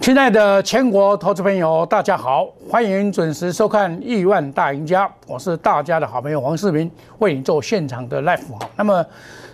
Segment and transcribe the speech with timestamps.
[0.00, 8.66] 亲爱的全国投资朋友，大家好，欢迎准时收看《亿万大赢家》，我是大家的好朋友黄世明，为你做现场的 live 哈。
[8.76, 9.04] 那么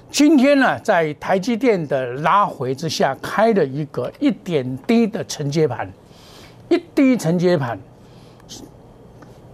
[0.09, 5.90] 今天呢，在台积电的拉回之下，开了一个一点低的承接盘，
[6.68, 7.76] 一低承接盘，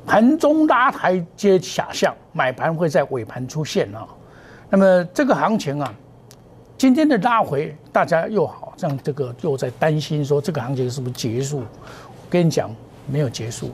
[0.07, 4.07] 盘中拉台阶下向，买盘会在尾盘出现啊。
[4.69, 5.91] 那么这个行情啊，
[6.77, 11.59] 今天的拉回，大家又好像这个又在担心说这个行情是不是结束？
[11.59, 11.67] 我
[12.31, 12.75] 跟你讲，
[13.07, 13.71] 没有结束。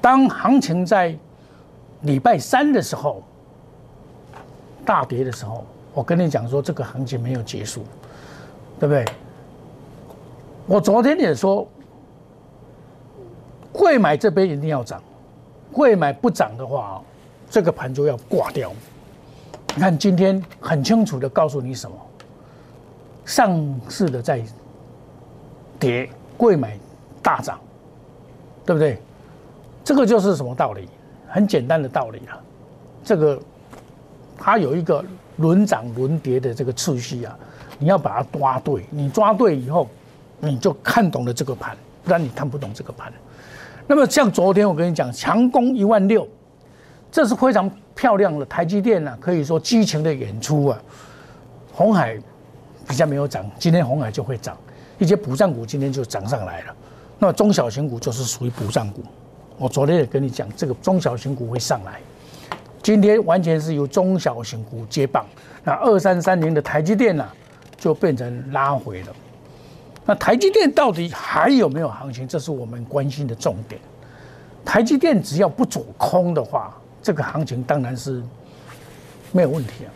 [0.00, 1.14] 当行情在
[2.02, 3.22] 礼拜三的时候
[4.84, 7.84] 大跌的时候，我跟你讲说这个行情没有结束，
[8.80, 9.04] 对不对？
[10.66, 11.68] 我昨天也说，
[13.72, 15.02] 会买这边一定要涨，
[15.72, 17.02] 会买不涨的话，
[17.50, 18.72] 这个盘就要挂掉。
[19.74, 21.96] 你看今天很清楚的告诉你什么？
[23.26, 24.40] 上市的在
[25.78, 26.78] 跌，贵买
[27.22, 27.58] 大涨，
[28.64, 28.98] 对不对？
[29.84, 30.88] 这个就是什么道理？
[31.28, 32.40] 很简单的道理啊。
[33.04, 33.38] 这个
[34.38, 35.04] 它有一个
[35.36, 37.38] 轮涨轮跌的这个次序啊，
[37.78, 38.86] 你要把它抓对。
[38.88, 39.86] 你抓对以后，
[40.40, 43.12] 你就看懂了这个盘，不然你看不懂这个盘。
[43.86, 46.26] 那么像昨天我跟你讲，强攻一万六，
[47.12, 47.70] 这是非常。
[47.96, 50.78] 漂亮的台积电呢，可以说激情的演出啊。
[51.72, 52.20] 红海
[52.88, 54.56] 比较没有涨，今天红海就会涨，
[54.98, 56.74] 一些补涨股今天就涨上来了。
[57.18, 59.02] 那中小型股就是属于补涨股。
[59.58, 62.00] 我昨天也跟你讲，这个中小型股会上来，
[62.82, 65.24] 今天完全是由中小型股接棒。
[65.64, 67.26] 那二三三零的台积电呢，
[67.76, 69.12] 就变成拉回了。
[70.04, 72.28] 那台积电到底还有没有行情？
[72.28, 73.80] 这是我们关心的重点。
[74.64, 76.76] 台积电只要不走空的话。
[77.02, 78.20] 这个行情当然是
[79.30, 79.90] 没有问题啊。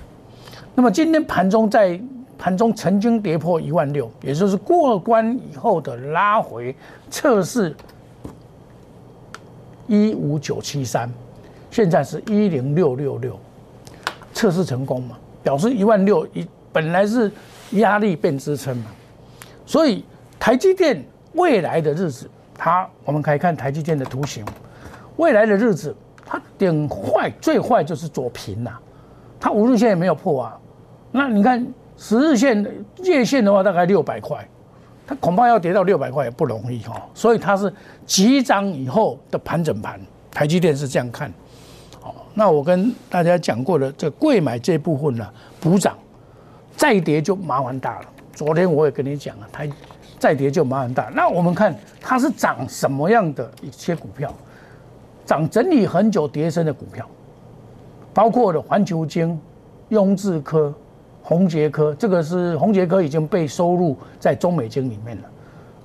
[0.76, 2.00] 那么今天盘中在
[2.40, 6.74] 盘中曾经跌破一万六，也就是过关以后的拉回
[7.10, 7.76] 测试
[9.86, 11.12] 一五九七三，
[11.70, 13.38] 现在是一零六六六，
[14.32, 15.18] 测试成功嘛？
[15.42, 17.30] 表示一万六一本来是
[17.72, 18.86] 压力变支撑嘛。
[19.66, 20.02] 所以
[20.38, 24.42] 台积电未来的日子，它我们可以看台积电的图形，
[25.16, 25.94] 未来的日子。
[26.32, 28.70] 它顶坏最坏就是左平呐，
[29.40, 30.56] 它五日线也没有破啊，
[31.10, 31.66] 那你看
[32.02, 32.66] 十日线
[33.04, 34.42] 月线的话，大概六百块，
[35.06, 37.70] 它恐怕要跌到六百块也不容易哈，所以它是
[38.06, 40.00] 急涨以后的盘整盘，
[40.30, 41.30] 台积电是这样看，
[42.00, 45.28] 好，那我跟大家讲过的这贵买这部分呢，
[45.60, 45.94] 补涨，
[46.74, 48.06] 再跌就麻烦大了。
[48.32, 49.64] 昨天我也跟你讲了，它
[50.18, 51.10] 再跌就麻烦大。
[51.14, 54.34] 那我们看它是涨什么样的一些股票？
[55.26, 57.06] 涨整理很久跌升的股票，
[58.14, 59.38] 包括了环球晶、
[59.90, 60.74] 雍智科、
[61.22, 65.22] 宏杰科，这个是宏杰科已经被收入在中美金里面了。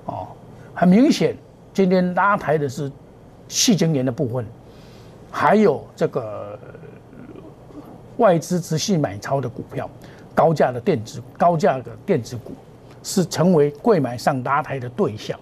[0.06, 0.28] 哦，
[0.74, 1.36] 很明显，
[1.72, 2.90] 今天拉抬的是
[3.48, 4.44] 细晶圆的部分，
[5.30, 6.58] 还有这个
[8.16, 9.88] 外资直系买超的股票，
[10.34, 12.52] 高价的电子、高价的电子股
[13.02, 15.38] 是成为贵买上拉抬的对象。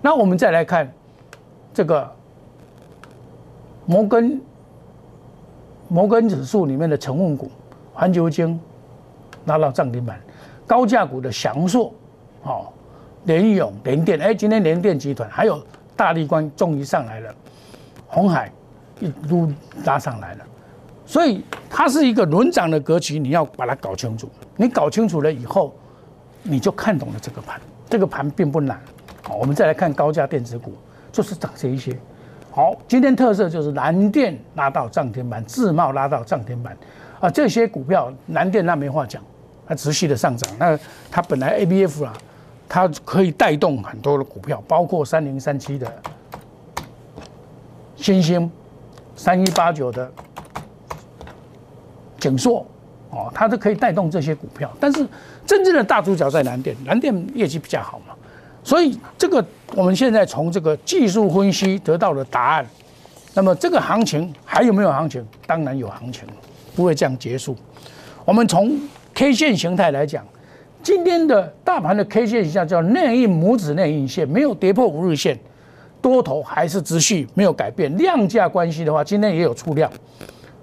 [0.00, 0.92] 那我们再来看
[1.72, 2.10] 这个。
[3.86, 4.40] 摩根
[5.88, 7.50] 摩根指数里面的成分股，
[7.92, 8.58] 环球晶
[9.46, 10.20] 拉到涨停板，
[10.66, 11.92] 高价股的翔硕，
[12.42, 12.66] 哦，
[13.24, 15.62] 联永、联电，哎，今天联电集团还有
[15.96, 17.34] 大力光终于上来了，
[18.06, 18.50] 红海
[19.00, 19.52] 一路
[19.84, 20.44] 拉上来了，
[21.04, 24.28] 所以它是一个轮涨的格局，你要把它搞清楚。
[24.56, 25.74] 你搞清楚了以后，
[26.42, 27.60] 你就看懂了这个盘，
[27.90, 28.80] 这个盘并不难。
[29.22, 30.72] 好，我们再来看高价电子股，
[31.10, 31.96] 就是涨这一些。
[32.52, 36.76] 好，今天特色就是蓝电拉到涨停板，自贸拉到涨停板，
[37.18, 39.20] 啊，这些股票蓝电那没话讲，
[39.66, 40.78] 它持续的上涨，那
[41.10, 42.12] 它本来 A B F 啊，
[42.68, 45.90] 它可以带动很多的股票，包括三零三七的
[47.96, 48.50] 新兴，
[49.16, 50.10] 三一八九的
[52.18, 52.66] 景硕，
[53.10, 55.06] 哦，它都可以带动这些股票，但是
[55.46, 58.14] 真正的大主角在蓝电，蓝电业绩比较好嘛。
[58.62, 59.44] 所以这个
[59.74, 62.66] 我们现在从这个技术分析得到了答案，
[63.34, 65.26] 那么这个行情还有没有行情？
[65.46, 66.24] 当然有行情，
[66.74, 67.56] 不会这样结束。
[68.24, 68.78] 我们从
[69.14, 70.24] K 线形态来讲，
[70.82, 75.38] 今天的大盘的 K 线形态叫内印拇指内印线，没有跌破五日线，
[76.02, 77.96] 多头还是持续没有改变。
[77.96, 79.90] 量价关系的话，今天也有出量，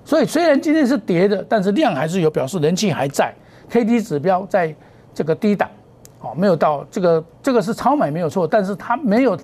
[0.03, 3.33] 所以虽然今天是跌的，但是量还是有，表示人气还在。
[3.69, 4.75] K D 指标在
[5.13, 5.69] 这个低档。
[6.19, 9.35] 哦，没有到这个，这个是超买没有错，但是它没有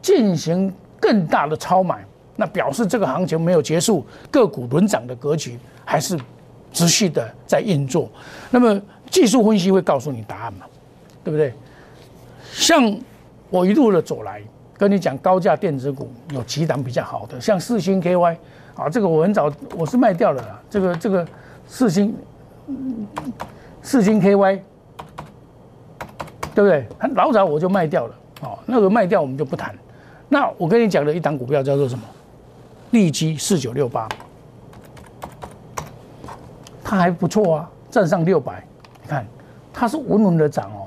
[0.00, 2.02] 进行更大的超买，
[2.36, 6.18] 那表示这个行情没有结束，个股轮涨的格局还是
[6.76, 8.06] 持续的在运作。
[8.50, 8.78] 那么
[9.10, 10.66] 技术分析会告诉你答案嘛？
[11.24, 11.54] 对不对？
[12.52, 12.94] 像
[13.48, 14.42] 我一路的走来，
[14.76, 18.36] 跟你讲高价电子股有几档比较好的，像四星 KY
[18.74, 21.26] 啊，这个我很早我是卖掉了啦，这个这个
[21.66, 22.14] 四星
[23.80, 24.60] 四星 KY，
[26.54, 26.86] 对不对？
[27.14, 29.74] 老早我就卖掉了，哦，那个卖掉我们就不谈。
[30.28, 32.04] 那我跟你讲的一档股票叫做什么？
[32.92, 34.08] 利基四九六八，
[36.88, 38.64] 它还不错啊，站上六百，
[39.02, 39.26] 你看
[39.72, 40.86] 它是稳稳的涨哦。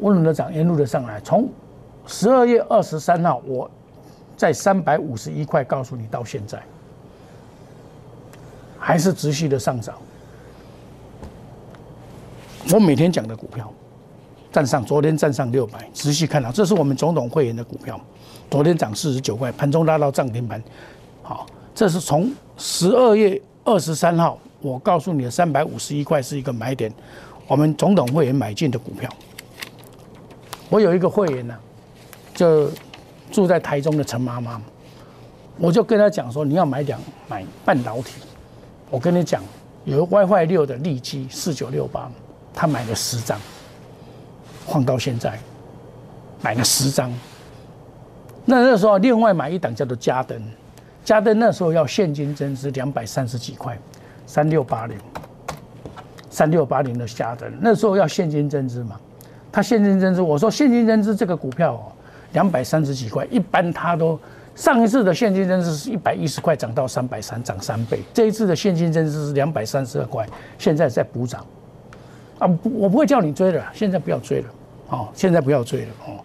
[0.00, 1.18] 稳稳的涨，沿路的上来。
[1.22, 1.48] 从
[2.06, 3.70] 十二月二十三号，我
[4.36, 6.62] 在三百五十一块告诉你，到现在
[8.78, 9.94] 还是持续的上涨。
[12.74, 13.72] 我每天讲的股票，
[14.52, 17.98] 站上，昨天站上六百，仔细看到，这是我们总统会员的股票，
[18.50, 20.62] 昨天涨四十九块，盘中拉到涨停板。
[21.22, 26.92] 好，这是从十二月二十三号，我告诉你的三百五十一块是一个买点，
[27.46, 29.08] 我们总统会员买进的股票。
[30.68, 31.56] 我有一个会员呢，
[32.34, 32.68] 就
[33.30, 34.60] 住在台中的陈妈妈，
[35.56, 38.14] 我就跟他讲说，你要买两买半导体，
[38.90, 39.40] 我跟你讲，
[39.84, 42.10] 有 WiFi 六的利基四九六八，
[42.52, 43.38] 他买了十张，
[44.66, 45.38] 放到现在，
[46.42, 47.12] 买了十张。
[48.44, 50.42] 那那时候另外买一档叫做嘉登，
[51.04, 53.78] 嘉登那时候要现金增值两百三十几块，
[54.26, 54.98] 三六八零，
[56.28, 59.00] 三六八零的嘉登，那时候要现金增资嘛。
[59.50, 61.92] 他现金增资，我说现金增资这个股票哦，
[62.32, 64.20] 两百三十几块，一般他都
[64.54, 68.00] 上一次的现金增资是一百一十块，涨到三百三，涨三倍。
[68.12, 70.28] 这一次的现金增资是两百三十二块，
[70.58, 71.46] 现在在补涨。
[72.38, 74.48] 啊，我不会叫你追了，现在不要追了，
[74.90, 76.20] 哦，现在不要追了哦。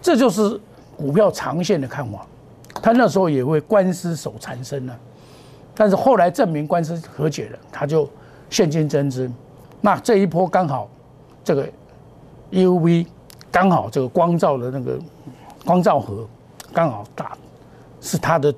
[0.00, 0.60] 这就是
[0.96, 2.24] 股票长线的看法。
[2.80, 4.94] 他那时候也会官司手缠身呢，
[5.74, 8.08] 但是后来证明官司和解了，他就
[8.50, 9.30] 现金增资。
[9.80, 10.88] 那这一波刚好
[11.44, 11.68] 这个。
[12.52, 13.06] UV
[13.50, 15.00] 刚好这个光照的那个
[15.64, 16.28] 光照盒
[16.70, 17.32] 刚好打，
[17.98, 18.54] 是它的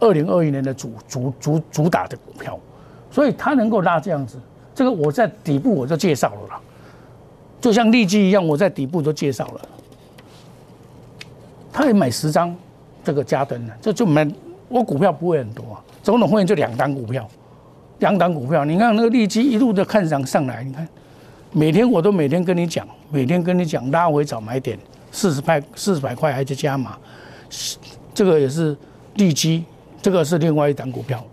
[0.00, 2.58] 二零二一年的主主主主打的股票，
[3.08, 4.36] 所以它能够拉这样子，
[4.74, 6.60] 这个我在底部我就介绍了啦，
[7.60, 9.60] 就像利基一样，我在底部都介绍了，
[11.72, 12.52] 他也买十张
[13.04, 14.28] 这个加登的，这就买
[14.68, 17.28] 我股票不会很多啊，总统会员就两档股票，
[17.98, 20.86] 两档股票，你看那个利基一路的看涨上来，你看。
[21.50, 24.78] 每天我都每天跟你讲，每天跟你讲拉回早买点，
[25.10, 26.96] 四十块四十百块还是加码，
[28.14, 28.76] 这个也是
[29.14, 29.64] 利基，
[30.00, 31.24] 这个是另外一档股票，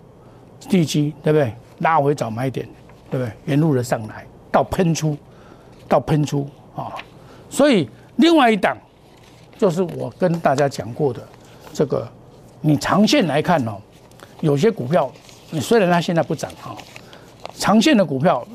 [0.72, 1.54] 利基对不对？
[1.80, 2.68] 拉回早买点，
[3.12, 3.32] 对不对？
[3.46, 5.16] 沿路的上来到喷出，
[5.88, 6.96] 到喷出啊！
[7.48, 8.76] 所以另外一档
[9.56, 11.22] 就是我跟大家讲过的
[11.72, 12.08] 这个，
[12.60, 13.78] 你长线来看哦，
[14.44, 15.10] 有些股票
[15.52, 16.76] 你虽然它现在不涨哈，
[17.56, 18.46] 长线的股票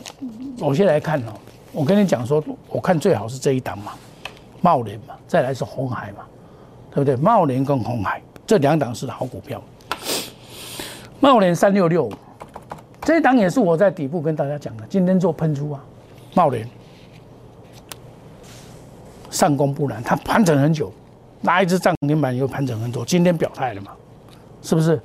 [0.58, 1.32] 有些来看哦。
[1.72, 3.92] 我跟你讲说，我看最好是这一档嘛，
[4.60, 6.26] 茂联嘛，再来是红海嘛，
[6.90, 7.16] 对不对？
[7.16, 9.62] 茂联跟红海这两档是好股票。
[11.20, 12.12] 茂联三六六五，
[13.00, 15.82] 这一档也是我在底部跟大家讲的，今天做喷出啊，
[16.34, 16.68] 茂联
[19.30, 20.92] 上攻不难，它盘整很久，
[21.42, 23.92] 拉一只涨停板又盘整很多，今天表态了嘛，
[24.60, 25.00] 是不是？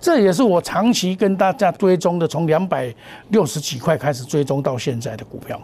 [0.00, 2.94] 这也是我长期跟大家追踪的，从两百
[3.30, 5.60] 六十几块开始追踪到现在的股票。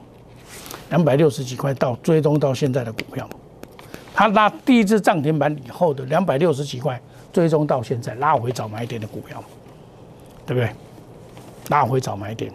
[0.90, 3.26] 两百六十几块到追踪到现在的股票，
[4.14, 7.00] 它拉第一次涨停板以后的两百六十几块
[7.32, 9.42] 追踪到现在拉回早买点的股票，
[10.44, 10.68] 对不对？
[11.70, 12.52] 拉回早买点，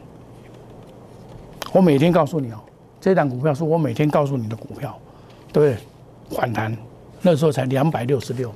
[1.71, 2.59] 我每天告诉你哦，
[3.01, 4.95] 这档股票是我每天告诉你的股票，
[5.51, 5.75] 对不
[6.29, 6.37] 对？
[6.37, 6.77] 反弹
[7.23, 8.53] 那时候才两百六十六，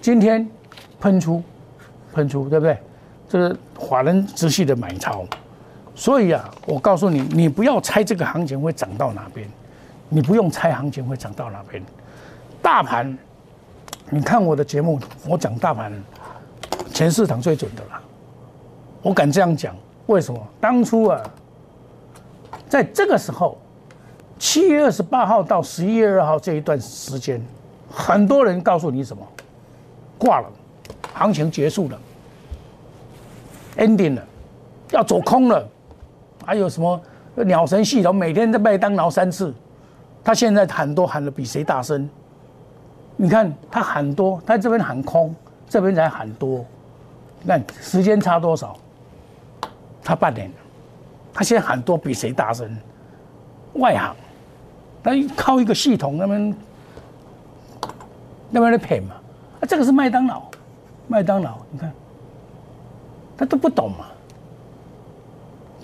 [0.00, 0.48] 今天
[0.98, 1.42] 喷出
[2.12, 2.78] 喷出，对不对？
[3.28, 5.24] 这是华人直系的买超。
[5.94, 9.46] 所以啊，我告诉你，你不要猜这个行情会涨到哪边，
[10.08, 11.82] 你不用猜行情会涨到哪边。
[12.62, 13.16] 大盘，
[14.08, 15.92] 你看我的节目，我讲大盘，
[16.92, 18.00] 全市场最准的啦。
[19.02, 19.74] 我敢这样讲，
[20.06, 20.40] 为什么？
[20.60, 21.22] 当初啊，
[22.68, 23.58] 在这个时候，
[24.38, 27.40] 七月二十八号到十一月二号这一段时间，
[27.90, 29.26] 很多人告诉你什么？
[30.18, 30.50] 挂了，
[31.14, 32.00] 行情结束了
[33.76, 34.22] ，ending 了，
[34.90, 35.68] 要走空了。
[36.44, 37.00] 还有什么
[37.44, 39.54] 鸟神系统每天在麦当劳三次，
[40.24, 42.08] 他现在喊多喊的比谁大声？
[43.16, 45.34] 你看他喊多，他这边喊空，
[45.68, 46.64] 这边才喊多，
[47.46, 48.76] 看时间差多少？
[50.02, 50.50] 他半年，
[51.34, 52.74] 他现在喊多比谁大声？
[53.74, 54.16] 外行，
[55.02, 56.56] 他靠一个系统那边
[58.50, 59.14] 那边的骗嘛？
[59.60, 60.42] 啊，这个是麦当劳，
[61.10, 61.92] 麦当劳，你看
[63.36, 64.06] 他都不懂嘛？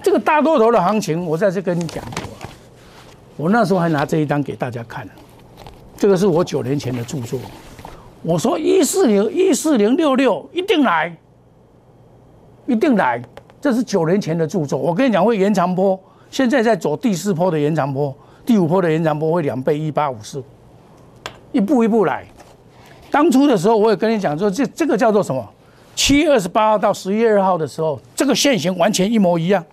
[0.00, 2.22] 这个大多头的行情，我在这跟你讲过，
[3.36, 5.04] 我那时候还拿这一张给大家看，
[5.96, 7.40] 这个是我九年前的著作。
[8.22, 11.16] 我说一四零一四零六六一定来，
[12.66, 13.20] 一定来。
[13.60, 14.78] 这是九年前的著作。
[14.78, 15.98] 我跟你讲，会延长波，
[16.30, 18.14] 现在在走第四波的延长波，
[18.44, 20.40] 第五波的延长波会两倍一八五四，
[21.50, 22.24] 一步一步来。
[23.16, 25.42] 当初的时候，我也跟你讲说，这这个叫做什么？
[25.94, 29.64] 七月二十八号到十一月二号的时候，这个线型完全一模一样，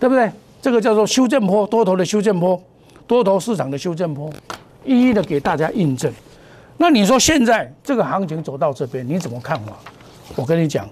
[0.00, 0.28] 对不对？
[0.60, 2.60] 这个叫做修正波，多头的修正波，
[3.06, 4.28] 多头市场的修正波，
[4.84, 6.12] 一一的给大家印证。
[6.76, 9.72] 那你说现在这个行情走到这边，你怎么看法？
[10.34, 10.88] 我跟你讲，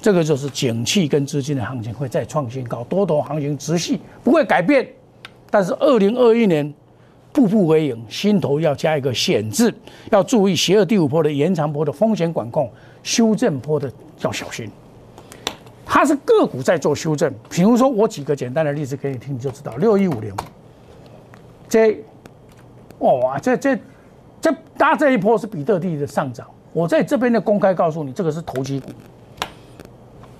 [0.00, 4.88] 这个就是景气跟资金的行情会再创新高，多头行情直系不会改变，
[5.50, 6.72] 但是二零二一年。
[7.36, 9.70] 步步为营，心头要加一个险字，
[10.10, 14.70] 要注意邪恶第五波的延长波的风险管控，修正波的要小心。
[15.84, 20.32] 它是个股在做修正，比如说我举个简单的例子给你听，你就知道六一五零，
[21.68, 22.02] 这
[23.00, 23.78] 哇，这这
[24.40, 28.88] 这搭这一波是比特币的上涨，我在这边的公开告诉你，这个是投机股。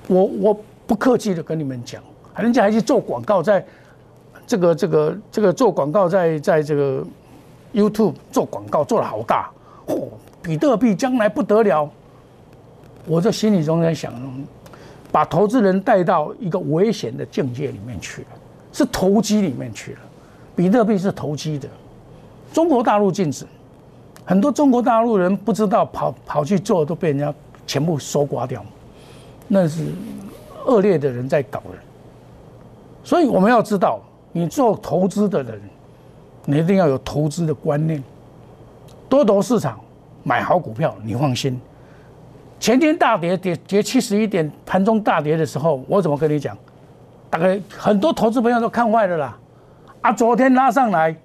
[0.07, 2.03] 我我不客气的跟你们讲，
[2.39, 3.63] 人家还去做广告在。
[4.47, 7.05] 这个这个这个做广告，在在这个
[7.75, 9.51] YouTube 做广告做的好大，
[9.87, 10.05] 嚯！
[10.41, 11.91] 比特币将来不得了。
[13.05, 14.13] 我在心里中在想，
[15.11, 18.29] 把投资人带到一个危险的境界里面去了，
[18.73, 19.99] 是投机里面去了。
[20.55, 21.69] 比特币是投机的，
[22.53, 23.45] 中国大陆禁止，
[24.25, 27.35] 很多中国大陆人不知道跑跑去做，都被人家
[27.67, 28.65] 全部收刮掉，
[29.49, 29.87] 那是
[30.65, 31.81] 恶劣的人在搞人。
[33.03, 34.01] 所以我们要知道。
[34.37, 35.59] 你做投资的人，
[36.45, 38.05] 你一定要有投资的观念。
[39.09, 39.81] 多头市场
[40.23, 41.59] 买好股票，你放心。
[42.61, 46.55] 前天大跌跌跌七十一点，盘中大跌的时候，我怎么跟你讲？
[47.31, 49.39] 大概很多投资朋友都看坏了啦。
[50.03, 51.17] 啊，昨天拉上来，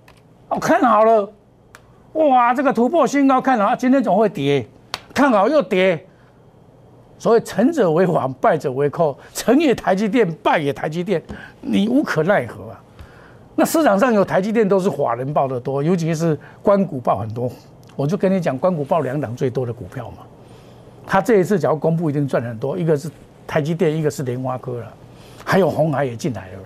[0.47, 1.29] 哦看好了，
[2.13, 4.65] 哇，这个突破新高，看好，今天总会跌，
[5.13, 6.07] 看好又跌。
[7.19, 11.21] 所谓成者为王，败者为寇，成也台积电，败也台积电，
[11.59, 12.81] 你无可奈何啊。
[13.55, 17.51] 那市场上有台积电都是法人报的多，尤其是关股报很多。
[17.96, 20.17] 我就跟你讲，关股报两档最多的股票嘛。
[21.05, 22.77] 他这一次只要公布，一定赚很多。
[22.77, 23.10] 一个是
[23.46, 24.93] 台积电，一个是莲花科了，
[25.43, 26.60] 还有红海也进来了。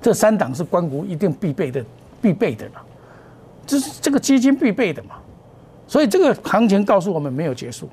[0.00, 1.84] 这三档是关股一定必备的、
[2.22, 2.80] 必备的嘛，
[3.66, 5.16] 这是这个基金必备的嘛。
[5.88, 7.88] 所以这个行情告诉我们没有结束，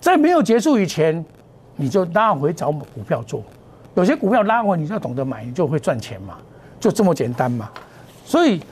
[0.00, 1.24] 在没有结束以前，
[1.76, 3.42] 你就拉回找股票做。
[3.94, 6.38] 有些股票拉回，你就要懂得买，你就会赚钱嘛。
[6.86, 7.68] 就这么简单嘛，
[8.24, 8.62] 所以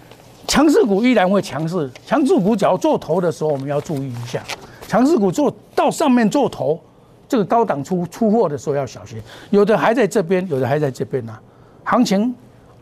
[0.47, 1.90] 强势股依然会强势。
[2.06, 4.40] 强势股只要做头的时候，我们要注意一下。
[4.87, 6.80] 强势股做到上面做头，
[7.28, 9.21] 这个高档出出货的时候要小心。
[9.50, 11.37] 有的还在这边，有的还在这边呢。
[11.83, 12.33] 行情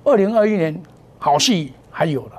[0.04, 0.78] 二零二一年
[1.18, 2.32] 好戏还有了，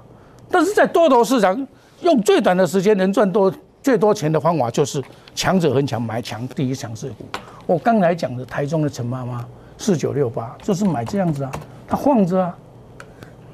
[0.51, 1.67] 但是在多头市场，
[2.01, 7.25] 用最短的时间能赚多最多钱的方法，就是强者恒强，买强第一强势股。
[7.65, 9.43] 我刚才讲的台中的陈妈妈
[9.79, 11.51] 四九六八，就是买这样子啊，
[11.87, 12.55] 它晃着啊。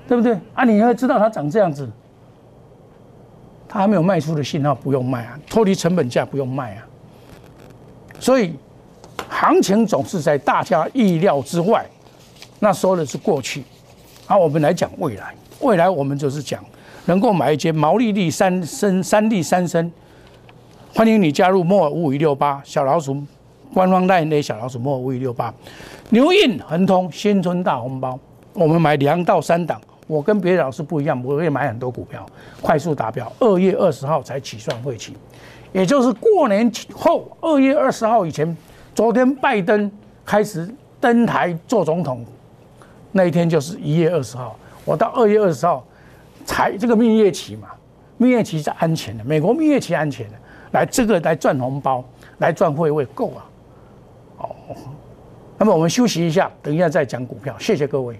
[0.10, 0.64] 对不对啊？
[0.64, 1.88] 你要知道它长这样子，
[3.68, 6.88] 它还没有卖出的信号，不用卖啊，脱离成本价不用卖啊。
[8.20, 8.56] 所以，
[9.30, 11.86] 行情总是在大家意料之外。
[12.58, 13.64] 那说的是过去，
[14.26, 15.32] 好，我们来讲未来。
[15.60, 16.66] 未来我们就是讲
[17.06, 19.92] 能够买一间毛利率三升、三利三升。
[20.96, 23.22] 欢迎你加入摩尔五五一六八小老鼠
[23.76, 25.54] 官方代理小老鼠摩尔五五一六八，
[26.10, 28.20] 牛印恒通新春大红包，
[28.54, 29.80] 我们买两到三档。
[30.10, 32.26] 我跟别的老师不一样，我会买很多股票，
[32.64, 33.32] 快速达标。
[33.40, 35.16] 二月二十号才起算会期，
[35.72, 38.58] 也就是过年后二月二十号以前。
[38.96, 39.90] 昨天拜登
[40.26, 40.68] 开始
[41.00, 42.26] 登台做总统
[43.14, 45.86] 那一天就是一月二十号，我到二月二十号
[46.44, 47.70] 才这个蜜月期嘛，
[48.18, 50.34] 蜜月期是安全的，美国蜜月期安全的，
[50.72, 52.04] 来这个来赚红包，
[52.40, 53.46] 来赚会位够啊。
[54.40, 54.50] 哦，
[55.58, 58.20] 那么我们休息一下，等一下再讲股票，谢谢各位。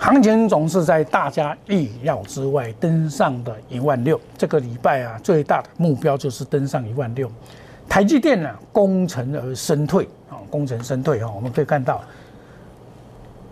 [0.00, 4.18] 行情总是在大家意料之外登上的一万六。
[4.36, 7.30] 这个礼拜啊，最大的目标就是登上一万六。
[7.86, 11.30] 台积电呢，功成而身退啊，功成身退啊。
[11.30, 12.02] 我们可以看到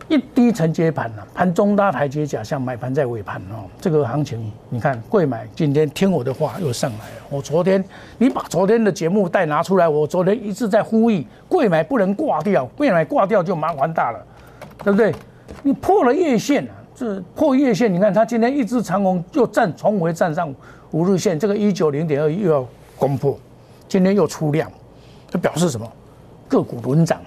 [0.09, 3.69] 一低承接盘呢，盘中拉台阶假象，买盘在尾盘哦。
[3.78, 7.23] 这个行情，你看贵买今天听我的话又上来了。
[7.28, 7.85] 我昨天
[8.17, 14.25] 你把昨天的节目带拿出来，我昨天一直在呼吁贵买不能挂掉，贵买挂掉就麻烦大了，
[14.83, 15.14] 对不对？
[15.62, 20.55] 你破了月线啊，这破月线，你看它今天一只长虹又站重回站上
[20.90, 23.38] 五日线，这个一九零点二又要攻破，
[23.88, 24.71] 今天又出量，
[25.31, 25.90] 这表示什么？
[26.49, 27.21] 个股轮涨。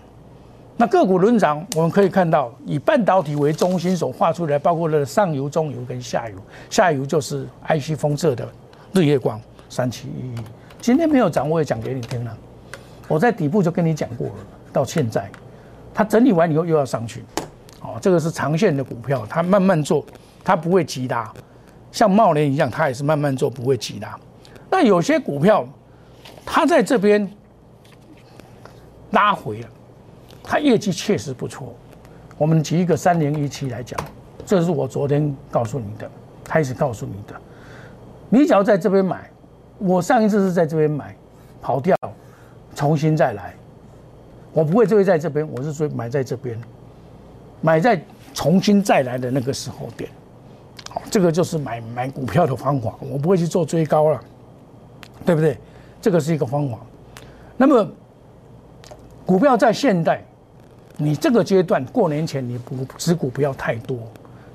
[0.77, 6.35] 那个股轮涨，我们可以看到以半导体为中心所画出来，包括了上游、中游跟下游。
[6.71, 8.47] 下游就是 IC 封测的
[8.91, 10.43] 日月光三七一一，
[10.81, 12.35] 今天没有涨，我也讲给你听了。
[13.07, 14.33] 我在底部就跟你讲过了，
[14.73, 15.29] 到现在
[15.93, 17.23] 它整理完以后又要上去。
[17.81, 20.05] 哦，这个是长线的股票，它慢慢做，
[20.43, 21.33] 它不会急拉，
[21.91, 24.17] 像茂联一样，它也是慢慢做，不会急拉。
[24.69, 25.67] 那有些股票，
[26.45, 27.29] 它在这边
[29.11, 29.67] 拉回了，
[30.43, 31.75] 它业绩确实不错。
[32.37, 33.99] 我们举一个三零一七来讲，
[34.45, 36.09] 这是我昨天告诉你的，
[36.43, 37.35] 开始告诉你的。
[38.29, 39.29] 你只要在这边买，
[39.79, 41.15] 我上一次是在这边买，
[41.61, 41.97] 跑掉，
[42.75, 43.53] 重新再来，
[44.53, 46.59] 我不会就会在这边，我是说买在这边。
[47.61, 48.01] 买在
[48.33, 50.09] 重新再来的那个时候点，
[50.89, 52.95] 好，这个就是买买股票的方法。
[52.99, 54.19] 我不会去做追高了，
[55.25, 55.57] 对不对？
[56.01, 56.79] 这个是一个方法。
[57.55, 57.87] 那么，
[59.25, 60.23] 股票在现代，
[60.97, 63.99] 你这个阶段过年前你不持股不要太多、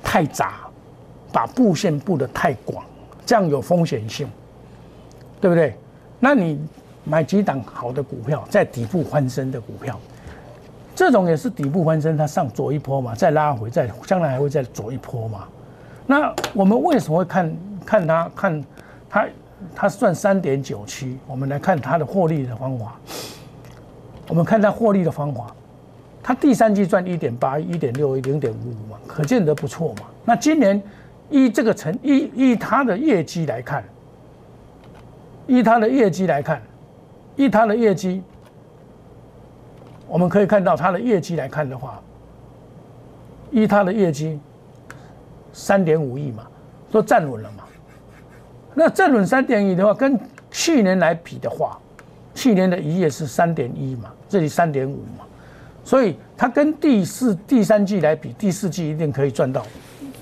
[0.03, 0.63] 太杂，
[1.31, 2.85] 把布线布的太广，
[3.25, 4.29] 这样有风险性，
[5.41, 5.77] 对不对？
[6.19, 6.59] 那你
[7.05, 10.01] 买几档好的股票，在底部翻身的股票。
[10.97, 15.47] 这种也是底部翻身，它上左一波嘛，再拉回，再将来还会再左一波嘛。
[16.07, 18.65] 那我们为什么会看看它看
[19.11, 19.27] 它
[19.75, 21.19] 它赚三点九七？
[21.27, 22.97] 我们来看它的获利的方法。
[24.27, 25.55] 我们看它获利的方法，
[26.23, 30.05] 它第三季赚一点八、一点六、零点五五嘛，可见得不错嘛。
[30.25, 30.83] 那今年
[31.29, 33.85] 依这个成依依它的业绩来看，
[35.47, 36.63] 依它的业绩来看，
[37.37, 38.23] 依它的业绩。
[40.09, 42.01] 我们可以看到它的业绩来看的话，
[43.51, 44.39] 依它的业绩，
[45.53, 46.47] 三点五亿嘛，
[46.91, 47.65] 都站稳了嘛。
[48.75, 50.19] 那站稳三点一的话，跟
[50.51, 51.79] 去年来比的话，
[52.35, 55.25] 去年的一月是三点一嘛，这里三点五嘛，
[55.85, 59.67] 所以它跟第四、第三季来比，第四季一定可以赚到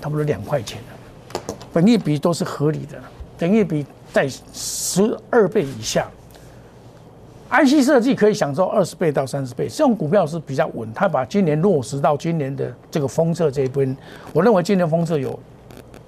[0.01, 1.39] 差不多两块钱的，
[1.71, 2.97] 本益比都是合理的，
[3.37, 6.07] 本益比在十二倍以下。
[7.63, 10.91] IC 设计可以享受二十倍到三十倍，这种股票是比较稳。
[10.93, 13.95] 它把今年落实到今年的这个封测这一边，
[14.33, 15.39] 我认为今年封测有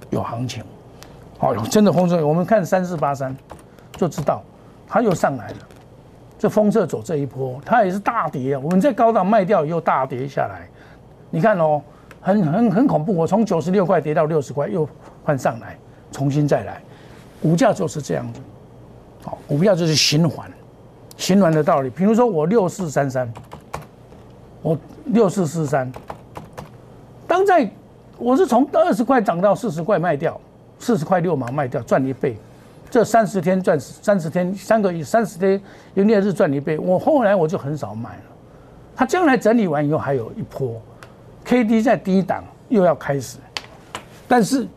[0.09, 0.61] 有行情，
[1.39, 2.25] 哦，真的封测。
[2.25, 3.33] 我们看三四八三
[3.95, 4.43] 就知道，
[4.87, 5.57] 它又上来了。
[6.37, 8.61] 这封测走这一波，它也是大跌啊。
[8.61, 10.67] 我们在高档卖掉又大跌下来，
[11.29, 11.81] 你看哦，
[12.19, 13.15] 很很很恐怖。
[13.15, 14.87] 我从九十六块跌到六十块，又
[15.23, 15.77] 换上来，
[16.11, 16.81] 重新再来，
[17.41, 18.41] 股价就是这样子。
[19.23, 20.51] 好，股票就是循环。
[21.17, 23.31] 循环的道理，比如说我六四三三，
[24.61, 25.91] 我六四四三，
[27.27, 27.69] 当在
[28.17, 30.39] 我是从二十块涨到四十块卖掉，
[30.79, 32.37] 四十块六毛卖掉赚一倍，
[32.89, 35.61] 这三十天赚三十天三个月三十天
[35.95, 38.23] 营业日赚一倍，我后来我就很少卖了，
[38.95, 40.79] 它将来整理完以后还有一波
[41.43, 43.39] ，K D 在低档又要开始，
[44.27, 44.67] 但是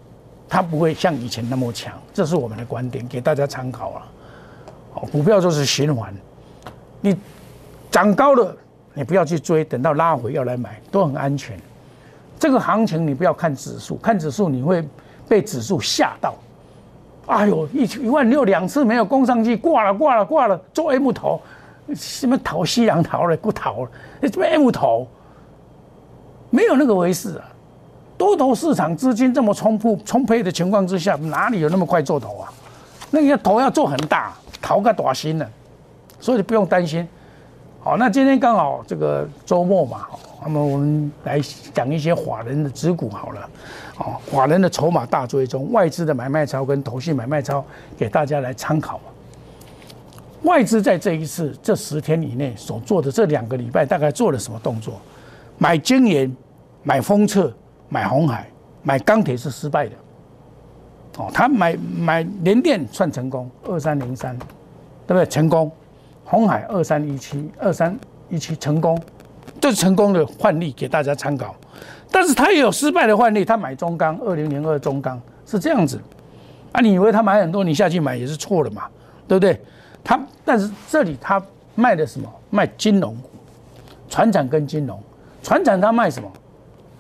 [0.48, 4.02] 它不会像以前那么强，这是我们的观点，给大家参考了。
[4.92, 6.14] 好，股票就是循环。
[7.00, 7.16] 你
[7.90, 8.56] 涨高了，
[8.94, 11.58] 你不要去追，等到拉回要来买，都很安全。
[12.38, 14.86] 这个行情你不要看指数，看指数你会
[15.28, 16.34] 被指数吓到。
[17.26, 21.40] 哎呦，一一万六两次没有攻上去，挂了挂了挂了，做 M 头，
[21.94, 23.90] 什么逃西洋逃了不逃了？
[24.22, 25.06] 什么 M 头？
[26.50, 27.44] 没有那个回事啊！
[28.18, 32.52] 多头市场资金这么充沛充沛的情况之下，哪里有那么快做头啊？
[33.10, 35.46] 那个头要做很大，逃个短心呢？
[36.20, 37.06] 所以不用担心。
[37.82, 40.06] 好，那今天刚好这个周末嘛，
[40.42, 41.40] 那么我们来
[41.72, 43.50] 讲一些法人的指股好了。
[43.96, 47.64] 哦，法人的筹码大追踪，外资的买卖超跟投信买卖超，
[47.96, 49.00] 给大家来参考。
[50.42, 55.00] 外资在这一次这十天以内所做的这两个礼拜，大概做了什么动作？
[55.56, 56.34] 买晶圆、
[56.82, 57.50] 买封测、
[57.88, 58.46] 买红海、
[58.82, 59.92] 买钢铁是失败的。
[61.18, 64.36] 哦，他买买联电算成功，二三零三，
[65.06, 65.24] 对不对？
[65.26, 65.70] 成功。
[66.30, 68.96] 红海二三一七，二三一七成功，
[69.60, 71.56] 这是成功的范例，给大家参考。
[72.08, 76.00] 但是他也有失败的范例，他买中钢二零零二中钢是这样子。
[76.70, 78.84] 啊，你以为他买很多，你下去买也是错的嘛，
[79.26, 79.60] 对不对？
[80.04, 81.42] 他但是这里他
[81.74, 82.32] 卖的什么？
[82.48, 83.28] 卖金融股，
[84.08, 85.02] 船产跟金融。
[85.42, 86.30] 船产他卖什么？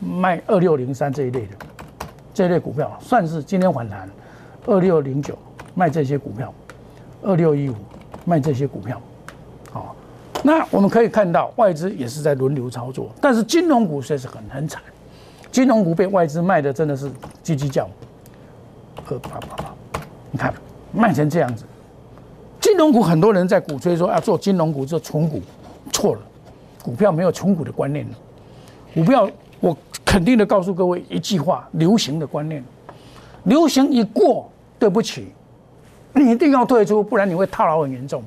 [0.00, 1.54] 卖二六零三这一类的。
[2.34, 4.10] 这类股票算是今天反弹，
[4.66, 5.38] 二六零九
[5.76, 6.52] 卖这些股票，
[7.22, 7.76] 二六一五
[8.24, 9.00] 卖这些股票，
[10.42, 14.80] 那我们可以看到外资也是在轮流操作，但是金融股确实很很惨，
[15.50, 17.10] 金融股被外资卖的真的是
[17.44, 17.88] 叽叽叫，
[19.08, 19.74] 呃啪啪啪，
[20.30, 20.52] 你看
[20.92, 21.64] 卖成这样子，
[22.60, 25.40] 金融股很多人在鼓吹说要做金融股做纯股，
[25.92, 26.20] 错了，
[26.82, 28.06] 股票没有纯股的观念
[28.94, 29.28] 股票
[29.60, 29.76] 我。
[30.02, 32.64] 肯定的告诉各位一句话：流行的观念，
[33.44, 35.28] 流行一过，对不起，
[36.12, 38.20] 你一定要退出，不然你会套牢很严重。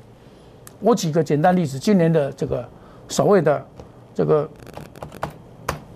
[0.84, 2.68] 我举个简单例子，今年的这个
[3.08, 3.66] 所谓的
[4.14, 4.48] 这个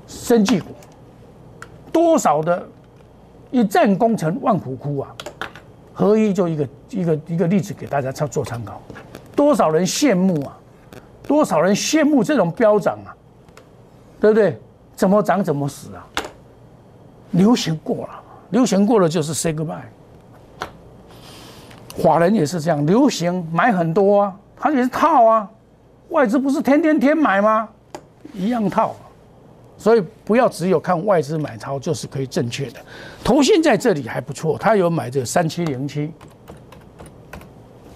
[0.08, 0.68] 生技股，
[1.92, 2.66] 多少的
[3.52, 5.14] 一战功成万骨枯啊！
[5.94, 8.82] 合一就一个一个一个例子给大家做做参考，
[9.36, 10.58] 多少人羡慕啊，
[11.28, 13.12] 多少人羡慕这种飙涨啊，
[14.22, 14.58] 对不对？
[14.96, 16.08] 怎么涨怎么死啊！
[17.32, 18.22] 流行过了，
[18.52, 19.82] 流行过了就是 say goodbye。
[22.02, 25.50] 华人也是这样，流行买很多啊，他也是套啊。
[26.10, 27.68] 外资不是天天天买吗？
[28.34, 28.96] 一样套。
[29.78, 32.80] 所以不要只有看外资买超就是可以正确的。
[33.24, 36.12] 投信在这里还不错，他有买这三七零七，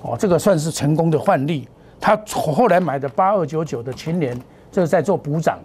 [0.03, 1.67] 哦，这个算是成功的换例。
[1.99, 4.39] 他后来买的八二九九的秦联，
[4.71, 5.57] 这是在做补涨。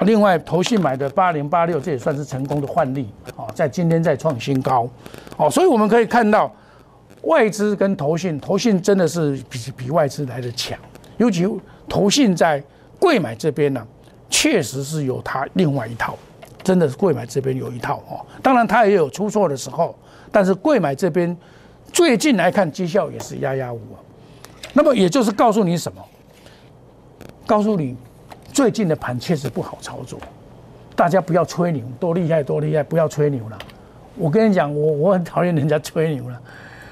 [0.00, 4.88] 另外，投信买的八零八六，这也算是成功的换例啊，在今天在创新高，
[5.36, 6.52] 哦，所以我们可以看到，
[7.22, 10.78] 外资跟投信，投信真的是比比外资来的强，
[11.16, 11.46] 尤其
[11.88, 12.62] 投信在
[12.98, 13.86] 贵买这边呢，
[14.30, 16.16] 确实是有它另外一套，
[16.62, 19.94] 真的是贵买这边有一套哦，当然它也有出错的时候，
[20.30, 21.36] 但是贵买这边
[21.92, 23.80] 最近来看绩效也是压压五，
[24.72, 26.04] 那么也就是告诉你什么？
[27.46, 27.96] 告诉你。
[28.50, 30.18] 最近的盘确实不好操作，
[30.96, 33.58] 大家不要吹牛，多厉害多厉害，不要吹牛了。
[34.16, 36.40] 我跟你讲，我我很讨厌人家吹牛了。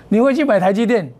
[0.08, 1.10] 你会去买台积电？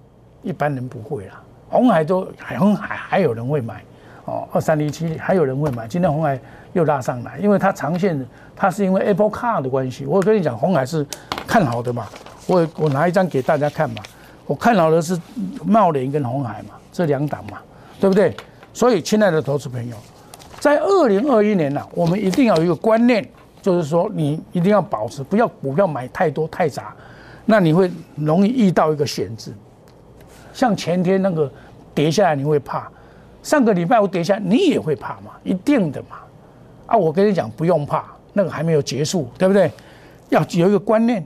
[0.42, 1.42] 一般人不会啦。
[1.68, 3.82] 红海都海红海还有人会买
[4.24, 5.88] 哦，二三零七还有人会买。
[5.88, 6.38] 今天红海
[6.72, 10.06] 又拉上来，因为它长线它是因为 Apple Car 的关系。
[10.06, 11.04] 我跟你讲，红海是
[11.46, 12.06] 看好的嘛。
[12.46, 14.02] 我我拿一张给大家看嘛。
[14.46, 15.20] 我看好的是
[15.64, 17.58] 茂联跟红海嘛，这两档嘛，
[17.98, 18.32] 对不对？
[18.72, 19.96] 所以，亲爱的投资朋友。
[20.60, 23.28] 在二零二一年呢，我们一定要有一个观念，
[23.60, 26.94] 就是说你一定要保持，不要股票买太多太杂，
[27.46, 29.54] 那你会容易遇到一个险字。
[30.52, 31.50] 像前天那个
[31.94, 32.82] 跌下来，你会怕；
[33.42, 36.18] 上个礼拜我跌下，你也会怕嘛，一定的嘛。
[36.86, 39.70] 啊，我跟你讲，不用怕，那个还没有结束，对不对？
[40.28, 41.24] 要有一个观念，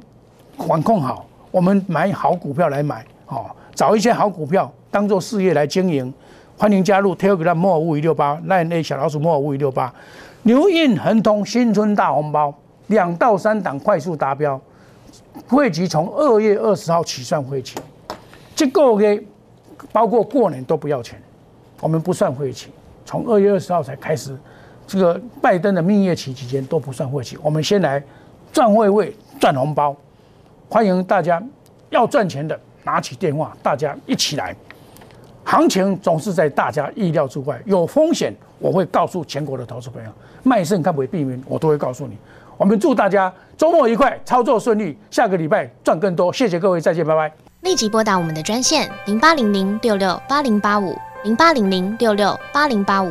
[0.56, 6.12] 管控好，我们买好股票来买，哦，找一些好股票当做事业来经营。
[6.58, 9.90] 欢迎加入 Telegram 摩尔五一六八，Line A 小老鼠摩尔五一六八，
[10.42, 12.52] 牛印恒通新春大红包，
[12.88, 14.60] 两到三档快速达标，
[15.48, 17.76] 会期从二月二十号起算会期，
[18.54, 19.22] 这个月
[19.92, 21.20] 包括过年都不要钱，
[21.80, 22.68] 我们不算会期，
[23.04, 24.36] 从二月二十号才开始，
[24.86, 28.02] 这个拜登的蜜月期期间都不算会期，我们先来
[28.52, 29.96] 赚会位赚红包，
[30.68, 31.42] 欢迎大家
[31.90, 34.54] 要赚钱的拿起电话，大家一起来。
[35.42, 40.10] 行情总是在大家意料之外，有风险，我会告诉全国的投资朋友，
[40.44, 42.16] 卖肾看不会避免，我都会告诉你。
[42.60, 46.30] 我们祝大家周末愉快，操作顺利，下个礼拜赚更多。
[46.30, 47.32] 谢谢各位，再见，拜拜。
[47.62, 50.94] 立即拨打我们的专线零八零零六六八零八五
[51.24, 53.10] 零八零零六六八零八五